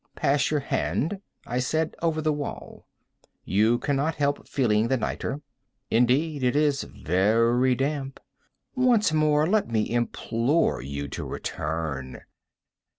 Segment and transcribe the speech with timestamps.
[0.15, 2.87] "Pass your hand," I said, "over the wall;
[3.45, 5.41] you cannot help feeling the nitre.
[5.91, 8.19] Indeed it is very damp.
[8.73, 12.21] Once more let me implore you to return.